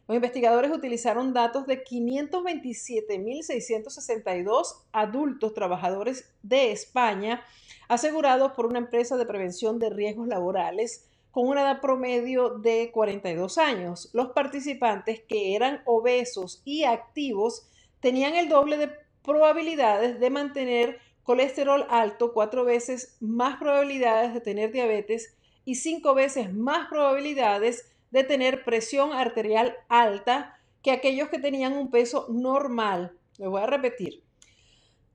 [0.07, 7.43] Los investigadores utilizaron datos de 527.662 adultos trabajadores de España
[7.89, 13.59] asegurados por una empresa de prevención de riesgos laborales con una edad promedio de 42
[13.59, 14.09] años.
[14.13, 17.67] Los participantes que eran obesos y activos
[17.99, 18.91] tenían el doble de
[19.23, 26.53] probabilidades de mantener colesterol alto, cuatro veces más probabilidades de tener diabetes y cinco veces
[26.53, 33.17] más probabilidades de tener presión arterial alta que aquellos que tenían un peso normal.
[33.37, 34.23] Les voy a repetir.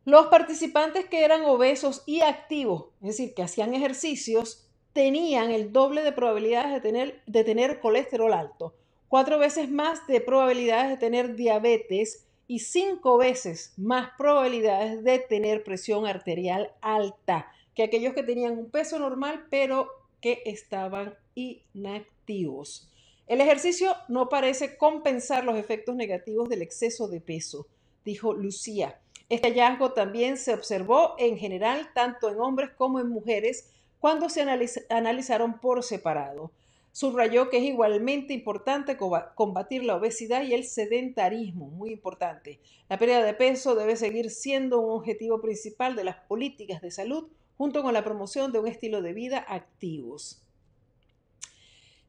[0.05, 6.03] Los participantes que eran obesos y activos, es decir, que hacían ejercicios, tenían el doble
[6.03, 8.75] de probabilidades de tener, de tener colesterol alto,
[9.09, 15.64] cuatro veces más de probabilidades de tener diabetes y cinco veces más probabilidades de tener
[15.64, 19.88] presión arterial alta que aquellos que tenían un peso normal pero
[20.20, 22.90] que estaban inactivos.
[23.26, 27.66] El ejercicio no parece compensar los efectos negativos del exceso de peso,
[28.05, 29.00] dijo Lucía.
[29.28, 34.42] Este hallazgo también se observó en general tanto en hombres como en mujeres, cuando se
[34.90, 36.50] analizaron por separado.
[36.92, 42.61] Subrayó que es igualmente importante combatir la obesidad y el sedentarismo, muy importante.
[42.90, 47.28] La pérdida de peso debe seguir siendo un objetivo principal de las políticas de salud
[47.57, 50.42] junto con la promoción de un estilo de vida activos.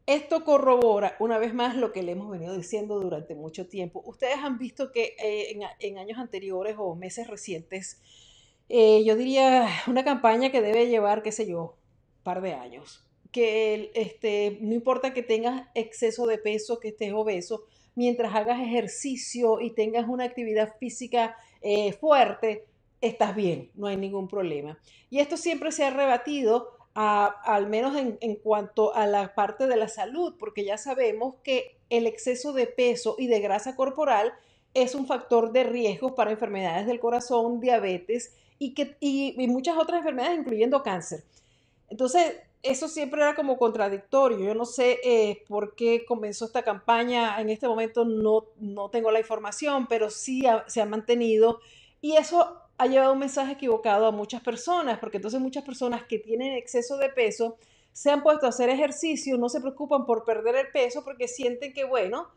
[0.05, 4.03] Esto corrobora una vez más lo que le hemos venido diciendo durante mucho tiempo.
[4.05, 8.01] Ustedes han visto que eh, en, años anteriores o meses recientes,
[8.67, 11.77] eh, yo diría una campaña que debe llevar, qué sé yo,
[12.17, 13.02] un par de años
[13.33, 17.65] que este, no importa que tengas exceso de peso, que estés obeso,
[17.95, 22.65] mientras hagas ejercicio y tengas una actividad física eh, fuerte,
[23.01, 24.79] estás bien, no hay ningún problema.
[25.09, 29.77] Y esto siempre se ha rebatido, al menos en, en, cuanto a la parte de
[29.77, 34.31] la salud, porque ya sabemos que el exceso de peso y de grasa corporal
[34.75, 39.99] es un factor de riesgo para enfermedades del corazón, diabetes y, que, y muchas otras
[39.99, 41.23] enfermedades, incluyendo cáncer.
[41.89, 44.39] Entonces, eso siempre era como contradictorio.
[44.39, 47.39] Yo no sé eh, por qué comenzó esta campaña.
[47.39, 51.59] En este momento no, no tengo la información, pero sí se ha mantenido.
[52.01, 56.19] Y eso ha llevado un mensaje equivocado a muchas personas, porque entonces muchas personas que
[56.19, 57.57] tienen exceso de peso
[57.91, 61.73] se han puesto a hacer ejercicio, no se preocupan por perder el peso porque sienten
[61.73, 62.29] que, bueno,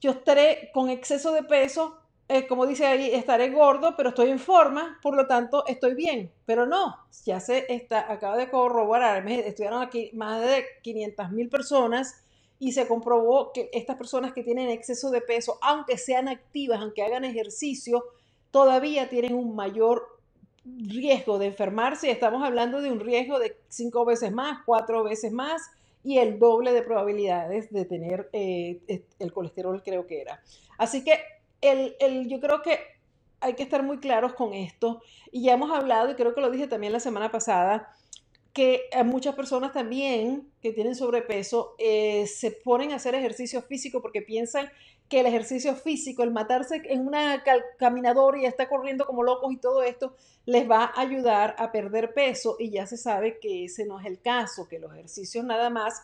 [0.00, 4.38] yo estaré con exceso de peso, eh, como dice ahí, estaré gordo, pero estoy en
[4.38, 6.32] forma, por lo tanto estoy bien.
[6.46, 12.22] Pero no, ya se está, acaba de corroborar, estudiaron aquí más de 500 mil personas
[12.58, 17.02] y se comprobó que estas personas que tienen exceso de peso, aunque sean activas, aunque
[17.02, 18.04] hagan ejercicio,
[18.50, 20.18] todavía tienen un mayor
[20.64, 22.10] riesgo de enfermarse.
[22.10, 25.60] Estamos hablando de un riesgo de cinco veces más, cuatro veces más
[26.02, 28.80] y el doble de probabilidades de tener eh,
[29.18, 30.40] el colesterol, creo que era.
[30.78, 31.18] Así que
[31.66, 32.78] el, yo creo que
[33.40, 35.02] hay que estar muy claros con esto.
[35.30, 37.92] Y ya hemos hablado, y creo que lo dije también la semana pasada,
[38.52, 44.22] que muchas personas también que tienen sobrepeso eh, se ponen a hacer ejercicio físico porque
[44.22, 44.70] piensan
[45.08, 47.42] que el ejercicio físico, el matarse en una
[47.78, 50.14] caminadora y estar corriendo como locos y todo esto,
[50.46, 54.06] les va a ayudar a perder peso y ya se sabe que ese no es
[54.06, 56.00] el caso, que los ejercicios nada más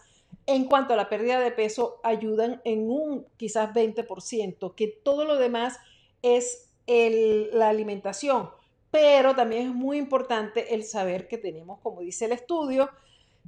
[0.46, 5.36] en cuanto a la pérdida de peso, ayudan en un quizás 20%, que todo lo
[5.36, 5.78] demás
[6.22, 8.50] es la alimentación.
[8.90, 12.90] Pero también es muy importante el saber que tenemos, como dice el estudio,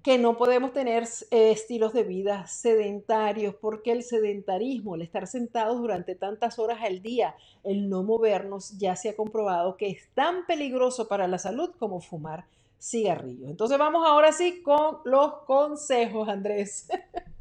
[0.02, 5.78] que no podemos tener eh, estilos de vida sedentarios, porque el sedentarismo, el estar sentados
[5.78, 10.46] durante tantas horas al día, el no movernos, ya se ha comprobado que es tan
[10.46, 12.44] peligroso para la salud como fumar
[12.90, 16.88] Entonces vamos ahora sí con los consejos, Andrés.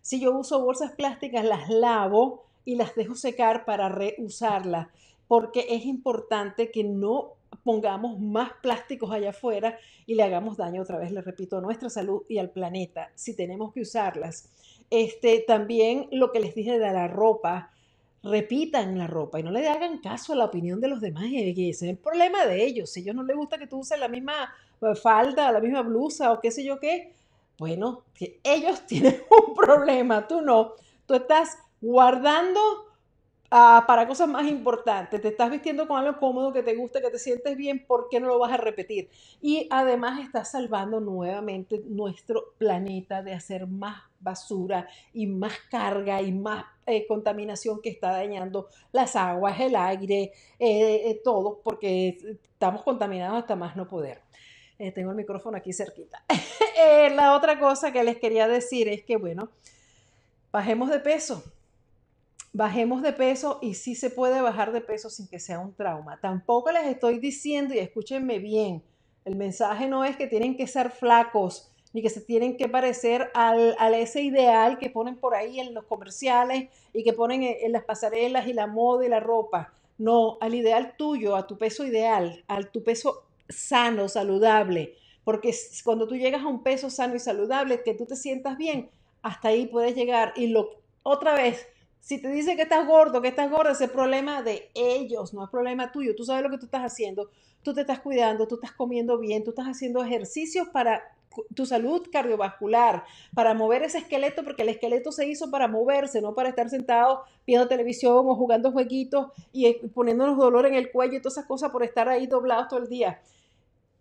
[0.00, 4.86] si yo uso bolsas plásticas, las lavo y las dejo secar para reusarlas,
[5.26, 7.32] porque es importante que no
[7.64, 11.90] pongamos más plásticos allá afuera y le hagamos daño otra vez, le repito, a nuestra
[11.90, 14.50] salud y al planeta, si tenemos que usarlas.
[14.92, 17.70] Este, también lo que les dije de la ropa,
[18.22, 21.24] repitan la ropa y no le hagan caso a la opinión de los demás.
[21.32, 22.90] Ese es el problema de ellos.
[22.90, 24.52] Si ellos no les gusta que tú uses la misma
[24.82, 27.14] eh, falda, la misma blusa o qué sé yo qué,
[27.56, 28.02] bueno,
[28.44, 30.74] ellos tienen un problema, tú no.
[31.06, 32.60] Tú estás guardando
[33.54, 35.20] Ah, para cosas más importantes.
[35.20, 38.18] Te estás vistiendo con algo cómodo, que te gusta, que te sientes bien, ¿por qué
[38.18, 39.10] no lo vas a repetir?
[39.42, 46.32] Y además estás salvando nuevamente nuestro planeta de hacer más basura y más carga y
[46.32, 52.82] más eh, contaminación que está dañando las aguas, el aire, eh, eh, todo, porque estamos
[52.82, 54.22] contaminados hasta más no poder.
[54.94, 56.24] tengo el micrófono aquí cerquita.
[57.14, 59.50] la otra cosa que les quería decir es que, bueno,
[60.50, 61.44] bajemos de peso
[62.52, 66.18] bajemos de peso y sí se puede bajar de peso sin que sea un trauma.
[66.20, 68.82] Tampoco les estoy diciendo, y escúchenme bien,
[69.24, 73.30] el mensaje no es que tienen que ser flacos ni que se tienen que parecer
[73.34, 77.56] al, a ese ideal que ponen por ahí en los comerciales y que ponen en,
[77.60, 79.74] en las pasarelas y la moda y la ropa.
[79.98, 84.94] No, al ideal tuyo, a tu peso ideal, a tu peso sano, saludable.
[85.22, 88.90] Porque cuando tú llegas a un peso sano y saludable, que tú te sientas bien,
[89.20, 90.32] hasta ahí puedes llegar.
[90.34, 90.70] Y lo,
[91.02, 91.68] otra vez,
[92.02, 95.44] si te dice que estás gordo, que estás gordo, ese es problema de ellos, no
[95.44, 96.16] es problema tuyo.
[96.16, 97.30] Tú sabes lo que tú estás haciendo.
[97.62, 101.00] Tú te estás cuidando, tú estás comiendo bien, tú estás haciendo ejercicios para
[101.54, 106.34] tu salud cardiovascular, para mover ese esqueleto, porque el esqueleto se hizo para moverse, no
[106.34, 111.20] para estar sentado viendo televisión o jugando jueguitos y poniéndonos dolor en el cuello y
[111.20, 113.22] todas esas cosas por estar ahí doblados todo el día.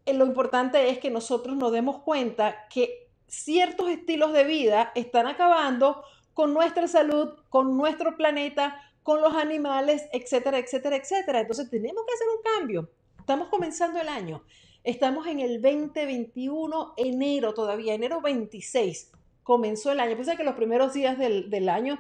[0.08, 5.28] Eh, lo importante es que nosotros nos demos cuenta que ciertos estilos de vida están
[5.28, 6.04] acabando
[6.34, 11.42] con nuestra salud, con nuestro planeta, con los animales, etcétera, etcétera, etcétera.
[11.42, 12.90] Entonces tenemos que hacer un cambio.
[13.20, 14.44] Estamos comenzando el año.
[14.84, 19.12] Estamos en el 2021, enero todavía, enero 26.
[19.44, 20.16] Comenzó el año.
[20.16, 22.00] Piensa que los primeros días del, año,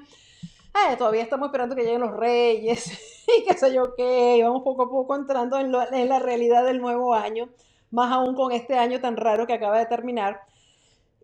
[0.97, 4.39] todavía estamos esperando que lleguen los reyes y qué sé yo qué.
[4.43, 7.49] Vamos poco a poco entrando en, en la realidad del nuevo año,
[7.91, 10.41] más aún con este año tan raro que acaba de terminar.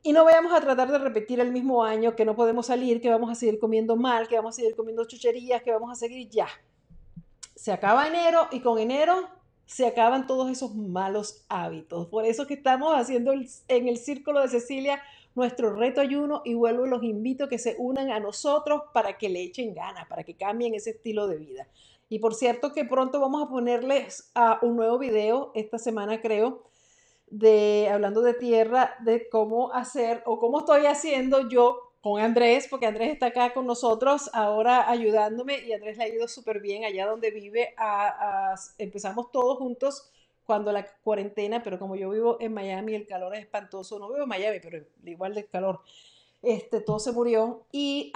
[0.07, 3.09] Y no vayamos a tratar de repetir el mismo año, que no podemos salir, que
[3.09, 6.29] vamos a seguir comiendo mal, que vamos a seguir comiendo chucherías, que vamos a seguir
[6.29, 6.47] ya.
[7.55, 9.27] Se acaba enero y con enero
[9.65, 12.07] se acaban todos esos malos hábitos.
[12.07, 15.01] Por eso que estamos haciendo en el Círculo de Cecilia
[15.35, 19.27] nuestro reto ayuno y vuelvo los invito a que se unan a nosotros para que
[19.27, 21.67] le echen ganas, para que cambien ese estilo de vida.
[22.07, 26.63] Y por cierto que pronto vamos a ponerles a un nuevo video esta semana creo
[27.29, 32.85] de hablando de tierra, de cómo hacer o cómo estoy haciendo yo con Andrés, porque
[32.85, 37.05] Andrés está acá con nosotros ahora ayudándome y Andrés le ha ido súper bien allá
[37.05, 37.75] donde vive.
[38.77, 40.09] empezamos todos juntos
[40.45, 43.99] cuando la cuarentena, pero como yo vivo en Miami, el calor es espantoso.
[43.99, 45.81] No vivo en Miami, pero igual del calor.
[46.41, 48.13] Este, todo se murió y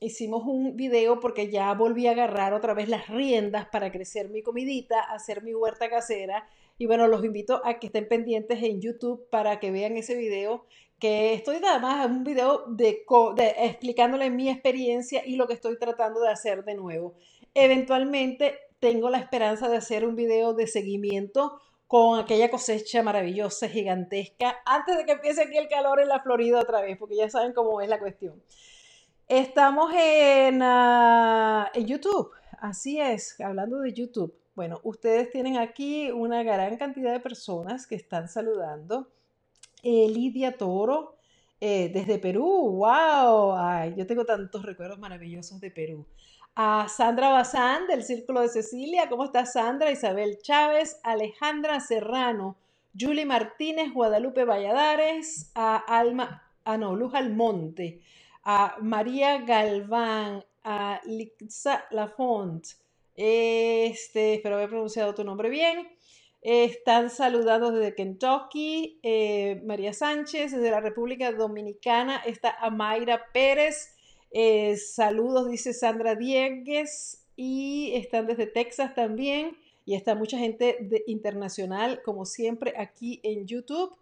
[0.00, 4.42] hicimos un video porque ya volví a agarrar otra vez las riendas para crecer mi
[4.42, 6.48] comidita, hacer mi huerta casera
[6.80, 10.64] y bueno, los invito a que estén pendientes en YouTube para que vean ese video,
[10.98, 13.04] que estoy nada más un video de,
[13.36, 17.16] de explicándole mi experiencia y lo que estoy tratando de hacer de nuevo.
[17.52, 24.62] Eventualmente tengo la esperanza de hacer un video de seguimiento con aquella cosecha maravillosa, gigantesca,
[24.64, 27.52] antes de que empiece aquí el calor en la Florida otra vez, porque ya saben
[27.52, 28.42] cómo es la cuestión.
[29.28, 34.39] Estamos en, ah, en YouTube, así es, hablando de YouTube.
[34.54, 39.08] Bueno, ustedes tienen aquí una gran cantidad de personas que están saludando.
[39.82, 41.16] Eh, Lidia Toro,
[41.60, 46.06] eh, desde Perú, wow, Ay, yo tengo tantos recuerdos maravillosos de Perú.
[46.56, 49.90] A Sandra Bazán del Círculo de Cecilia, ¿cómo está Sandra?
[49.90, 52.56] Isabel Chávez, Alejandra Serrano,
[52.98, 58.00] Julie Martínez, Guadalupe Valladares, a Alma, a no, Luz Almonte,
[58.42, 62.66] a María Galván, a Lixa Lafont,
[63.22, 65.86] este, espero haber pronunciado tu nombre bien.
[66.40, 68.98] están saludando desde Kentucky.
[69.02, 72.16] Eh, María Sánchez, desde la República Dominicana.
[72.24, 73.94] Está Amaira Pérez.
[74.30, 77.26] Eh, saludos, dice Sandra Diegues.
[77.36, 79.54] Y están desde Texas también.
[79.84, 83.94] Y está mucha gente de, internacional, como siempre, aquí en YouTube.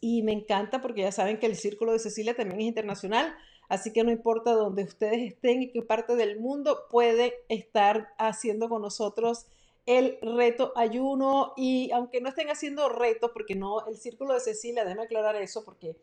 [0.00, 3.34] Y me encanta porque ya saben que el Círculo de Cecilia también es internacional.
[3.74, 8.68] Así que no importa dónde ustedes estén y qué parte del mundo, pueden estar haciendo
[8.68, 9.46] con nosotros
[9.86, 11.52] el reto ayuno.
[11.56, 15.64] Y aunque no estén haciendo retos, porque no, el círculo de Cecilia, déjame aclarar eso
[15.64, 15.96] porque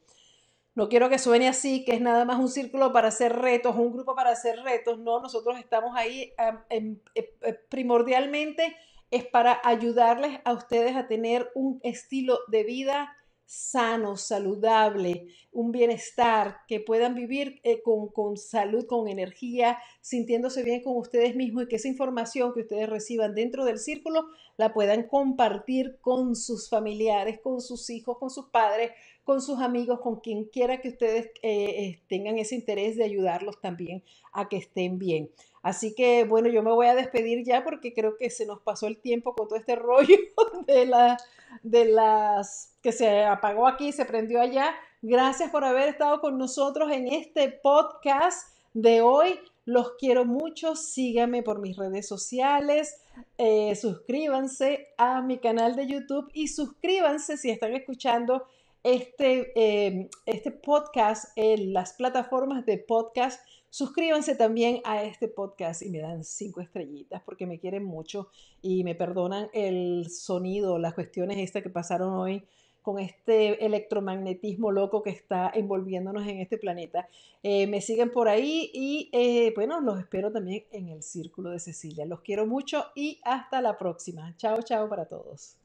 [0.75, 3.91] no quiero que suene así, que es nada más un círculo para hacer retos, un
[3.91, 6.33] grupo para hacer retos, no, nosotros estamos ahí
[6.69, 8.75] eh, eh, primordialmente
[9.11, 13.17] es para ayudarles a ustedes a tener un estilo de vida
[13.51, 20.81] sano, saludable, un bienestar, que puedan vivir eh, con, con, salud, con energía, sintiéndose bien
[20.81, 25.03] con ustedes mismos y que esa información que ustedes reciban dentro del círculo la puedan
[25.03, 28.91] compartir con sus familiares, con sus hijos, con sus padres,
[29.25, 33.59] con sus amigos, con quien quiera que ustedes eh, eh, tengan ese interés de ayudarlos
[33.59, 35.29] también a que estén bien.
[35.61, 38.87] Así que bueno, yo me voy a despedir ya porque creo que se nos pasó
[38.87, 40.17] el tiempo con todo este rollo
[40.65, 41.17] de, la,
[41.63, 44.73] de las que se apagó aquí, se prendió allá.
[45.01, 49.39] Gracias por haber estado con nosotros en este podcast de hoy.
[49.65, 50.75] Los quiero mucho.
[50.75, 53.01] Síganme por mis redes sociales.
[53.37, 58.47] Eh, suscríbanse a mi canal de YouTube y suscríbanse si están escuchando
[58.83, 63.39] este, eh, este podcast en las plataformas de podcast
[63.71, 68.27] Suscríbanse también a este podcast y me dan cinco estrellitas porque me quieren mucho
[68.61, 72.43] y me perdonan el sonido, las cuestiones estas que pasaron hoy
[72.81, 77.07] con este electromagnetismo loco que está envolviéndonos en este planeta.
[77.43, 81.59] Eh, me siguen por ahí y eh, bueno, los espero también en el Círculo de
[81.59, 82.05] Cecilia.
[82.05, 84.35] Los quiero mucho y hasta la próxima.
[84.35, 85.55] Chao, chao para todos.